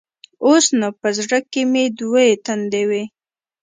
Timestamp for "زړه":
1.17-1.37